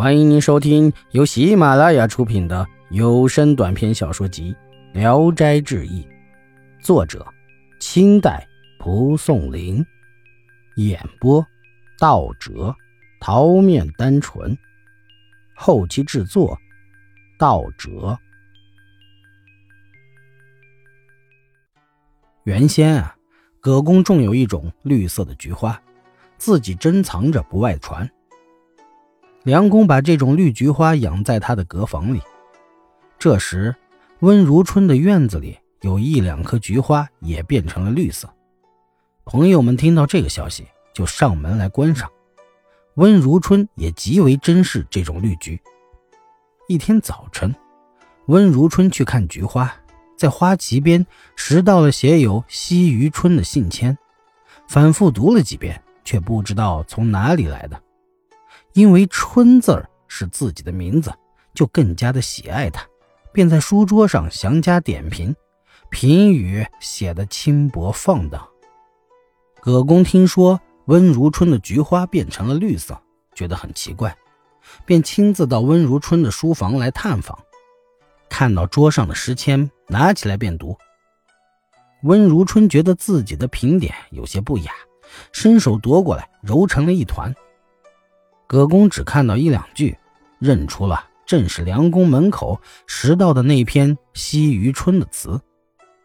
[0.00, 4.56] 欢迎您收听由喜马拉雅出品的有声短篇小说集
[4.98, 6.02] 《聊斋志异》，
[6.82, 7.22] 作者：
[7.80, 8.48] 清代
[8.78, 9.84] 蒲松龄，
[10.76, 11.46] 演播：
[11.98, 12.74] 道哲、
[13.20, 14.56] 桃面单纯，
[15.54, 16.58] 后期制作：
[17.38, 18.18] 道哲。
[22.44, 23.14] 原先啊，
[23.60, 25.78] 葛公种有一种绿色的菊花，
[26.38, 28.10] 自己珍藏着不外传。
[29.42, 32.20] 梁公把这种绿菊花养在他的阁房里。
[33.18, 33.74] 这时，
[34.18, 38.28] 温如春的院子里有一两棵菊花也变成了绿色。
[39.24, 42.10] 朋友们听到这个消息，就上门来观赏。
[42.96, 45.58] 温如春也极为珍视这种绿菊。
[46.68, 47.54] 一天早晨，
[48.26, 49.72] 温如春去看菊花，
[50.18, 53.96] 在花旗边拾到了写有“西于春”的信签，
[54.68, 57.80] 反复读了几遍，却不知道从哪里来的。
[58.72, 61.12] 因为“春”字儿是自己的名字，
[61.54, 62.82] 就更加的喜爱它，
[63.32, 65.34] 便在书桌上详加点评，
[65.90, 68.46] 评语写得轻薄放荡。
[69.60, 72.98] 葛公听说温如春的菊花变成了绿色，
[73.34, 74.16] 觉得很奇怪，
[74.86, 77.38] 便亲自到温如春的书房来探访。
[78.28, 80.76] 看到桌上的诗签，拿起来便读。
[82.04, 84.72] 温如春觉得自己的评点有些不雅，
[85.32, 87.34] 伸手夺过来，揉成了一团。
[88.50, 89.96] 葛公只看到一两句，
[90.40, 95.40] 认出了正是梁公门口拾到的那篇《西于春》的词，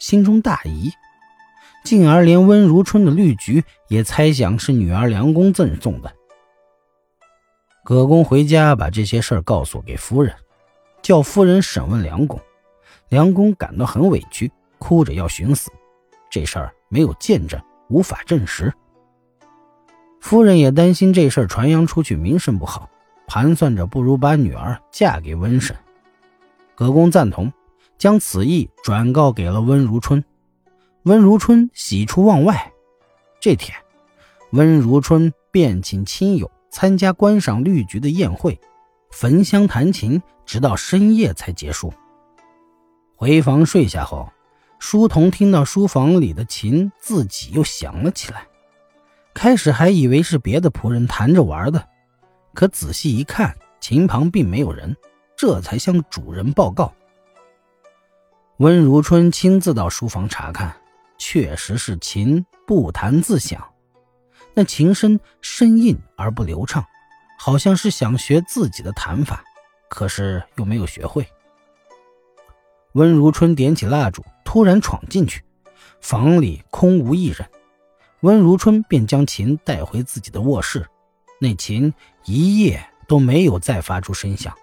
[0.00, 0.90] 心中大疑，
[1.84, 6.12] 进而连温如春的绿菊也猜想是女儿梁公赠送的。
[7.84, 10.34] 葛公回家把这些事儿告诉给夫人，
[11.00, 12.40] 叫夫人审问梁公。
[13.08, 15.70] 梁公感到很委屈，哭着要寻死。
[16.28, 18.74] 这事儿没有见证，无法证实。
[20.22, 22.88] 夫人也担心这事儿传扬出去名声不好，
[23.26, 25.76] 盘算着不如把女儿嫁给温婶。
[26.76, 27.52] 葛公赞同，
[27.98, 30.24] 将此意转告给了温如春。
[31.02, 32.72] 温如春喜出望外。
[33.40, 33.76] 这天，
[34.52, 38.58] 温如春便请亲友参加观赏绿菊的宴会，
[39.10, 41.92] 焚香弹琴，直到深夜才结束。
[43.16, 44.32] 回房睡下后，
[44.78, 48.46] 书童听到书房里的琴自己又响了起来。
[49.34, 51.88] 开始还以为是别的仆人弹着玩的，
[52.54, 54.94] 可仔细一看，琴旁并没有人，
[55.36, 56.92] 这才向主人报告。
[58.58, 60.74] 温如春亲自到书房查看，
[61.18, 63.66] 确实是琴不弹自响，
[64.54, 66.84] 那琴声生硬而不流畅，
[67.38, 69.42] 好像是想学自己的弹法，
[69.88, 71.26] 可是又没有学会。
[72.92, 75.42] 温如春点起蜡烛，突然闯进去，
[76.00, 77.48] 房里空无一人。
[78.22, 80.86] 温如春便将琴带回自己的卧室，
[81.40, 81.92] 那琴
[82.24, 84.56] 一夜都没有再发出声响。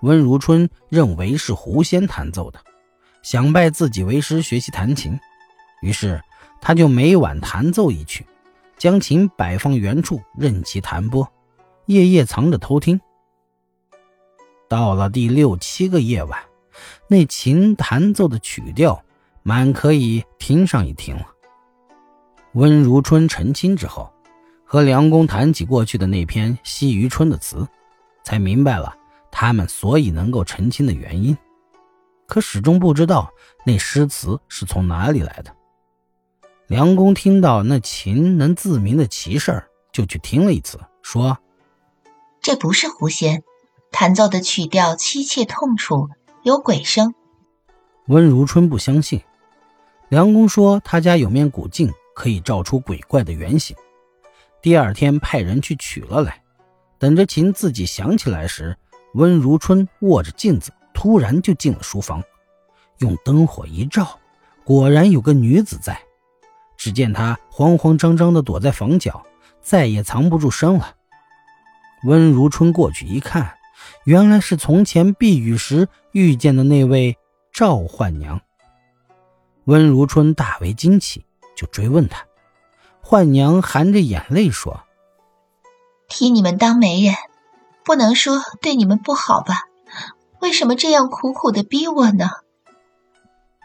[0.00, 2.60] 温如春认为是狐仙弹奏的，
[3.22, 5.16] 想拜自己为师学习弹琴，
[5.82, 6.20] 于是
[6.60, 8.26] 他就每晚弹奏一曲，
[8.76, 11.32] 将琴摆放原处任其弹拨，
[11.86, 13.00] 夜夜藏着偷听。
[14.68, 16.40] 到了第六七个夜晚，
[17.06, 19.00] 那琴弹奏的曲调
[19.44, 21.26] 满可以听上一听了。
[22.58, 24.12] 温如春成亲之后，
[24.64, 27.64] 和梁公谈起过去的那篇《西余春》的词，
[28.24, 28.96] 才明白了
[29.30, 31.38] 他们所以能够成亲的原因，
[32.26, 33.30] 可始终不知道
[33.64, 35.54] 那诗词是从哪里来的。
[36.66, 41.38] 梁公听到那琴能自鸣的奇事儿，就去听了一次，说
[42.42, 43.44] ：“这不是狐仙
[43.92, 46.08] 弹奏的曲调，凄切痛楚，
[46.42, 47.14] 有鬼声。”
[48.08, 49.22] 温如春不相信，
[50.08, 51.92] 梁公说他家有面古镜。
[52.18, 53.76] 可以照出鬼怪的原形。
[54.60, 56.42] 第二天派人去取了来，
[56.98, 58.76] 等着琴自己响起来时，
[59.14, 62.20] 温如春握着镜子，突然就进了书房，
[62.98, 64.18] 用灯火一照，
[64.64, 65.96] 果然有个女子在。
[66.76, 69.24] 只见她慌慌张张地躲在房角，
[69.62, 70.96] 再也藏不住身了。
[72.02, 73.54] 温如春过去一看，
[74.04, 77.16] 原来是从前避雨时遇见的那位
[77.52, 78.40] 赵焕娘。
[79.66, 81.24] 温如春大为惊奇。
[81.58, 82.24] 就追问他，
[83.02, 84.84] 幻娘含着眼泪说
[86.06, 87.16] ：“替你们当媒人，
[87.84, 89.64] 不能说对你们不好吧？
[90.40, 92.30] 为什么这样苦苦的逼我呢？”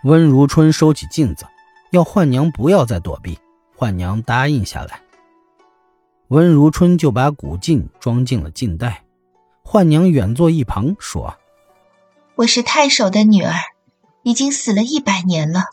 [0.06, 1.45] 温如春收起镜子，
[1.92, 3.38] 要幻娘不要再躲避。
[3.75, 5.04] 幻娘答应下来。
[6.30, 9.04] 温如春就把古镜装进了镜袋。
[9.63, 11.38] 幻娘远坐一旁说
[12.34, 13.54] ：“我是太守的女儿，
[14.24, 15.66] 已经死了一百年了，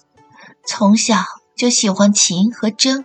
[0.66, 1.16] 从小。”
[1.60, 3.04] 就喜欢琴和筝，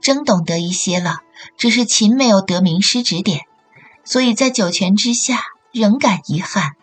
[0.00, 1.22] 筝懂得一些了，
[1.56, 3.40] 只是琴没有得名师指点，
[4.04, 5.40] 所以在九泉之下
[5.72, 6.76] 仍感遗憾。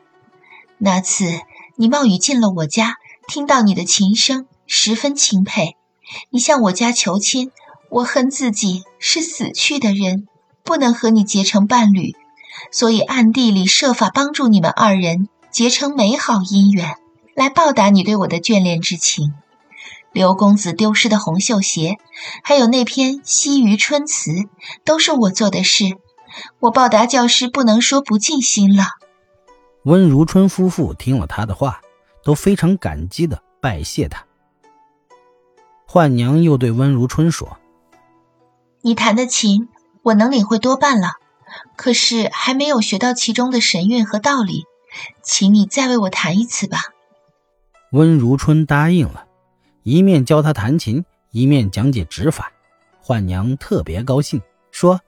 [0.78, 1.40] 那次
[1.78, 2.96] 你冒雨进了我家，
[3.26, 5.78] 听到你的琴声，十分钦佩。
[6.30, 7.52] 你向我家求亲，
[7.90, 10.28] 我恨自己是死去的人，
[10.66, 12.18] 不能和你结成伴侣，
[12.70, 16.98] 所以暗地里设法帮助你们二人结成美好姻缘，
[17.34, 19.34] 来报答你对我的眷恋之情。
[20.18, 21.98] 刘公子丢失的红绣鞋，
[22.44, 24.32] 还有那篇《西隅春词》，
[24.84, 25.96] 都是我做的事。
[26.60, 28.86] 我报答教师，不能说不尽心了。
[29.84, 31.82] 温如春夫妇听了他的话，
[32.24, 34.26] 都非常感激的拜谢他。
[35.86, 37.60] 幻娘又对温如春说
[38.82, 39.70] ：“你弹的琴，
[40.02, 41.12] 我能领会多半了，
[41.76, 44.64] 可是还没有学到其中的神韵和道理，
[45.22, 46.80] 请你再为我弹一次吧。”
[47.94, 49.27] 温如春答应了，
[49.88, 52.52] 一面教他弹琴，一面讲解指法。
[53.00, 55.00] 幻娘特别高兴，说：“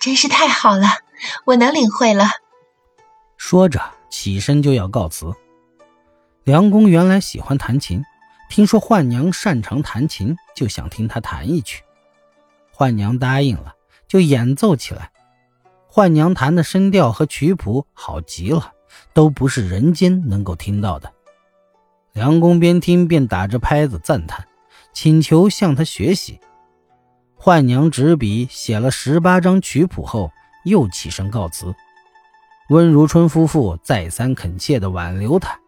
[0.00, 0.86] 真是太好了，
[1.44, 2.24] 我能领会了。”
[3.36, 5.34] 说着起身就要告辞。
[6.44, 8.02] 梁公原来喜欢弹琴。
[8.48, 11.82] 听说幻娘擅长弹琴，就想听她弹一曲。
[12.72, 13.74] 幻娘答应了，
[14.08, 15.12] 就演奏起来。
[15.86, 18.72] 幻娘弹的声调和曲谱好极了，
[19.12, 21.12] 都不是人间能够听到的。
[22.14, 24.46] 梁公边听边打着拍子赞叹，
[24.92, 26.38] 请求向他学习。
[27.34, 30.30] 幻娘执笔写了十八张曲谱后，
[30.64, 31.74] 又起身告辞。
[32.68, 35.58] 温如春夫妇再三恳切地挽留他，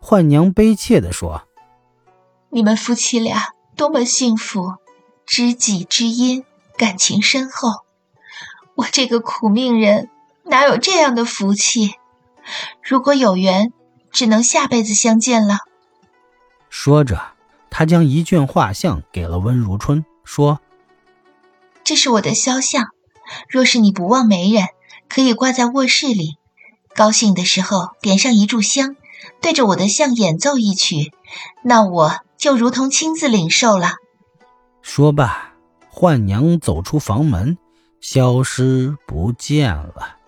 [0.00, 1.42] 幻娘悲切地说。
[2.50, 4.76] 你们夫妻俩多么幸福，
[5.26, 6.44] 知己知音，
[6.78, 7.84] 感情深厚。
[8.76, 10.08] 我这个苦命人
[10.44, 11.94] 哪有这样的福气？
[12.80, 13.72] 如果有缘，
[14.12, 15.58] 只能下辈子相见了。
[16.68, 17.20] 说着，
[17.70, 20.60] 他将一卷画像给了温如春，说
[21.84, 22.88] ：“这是我的肖像，
[23.48, 24.66] 若是你不忘媒人，
[25.08, 26.36] 可以挂在卧室里。
[26.94, 28.96] 高兴的时候点上一炷香，
[29.40, 31.12] 对着我的像演奏一曲，
[31.62, 33.94] 那我。”就如同亲自领受了。
[34.82, 35.54] 说罢，
[35.88, 37.56] 幻娘走出房门，
[37.98, 40.18] 消失不见了。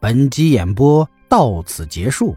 [0.00, 2.36] 本集演播到此结束，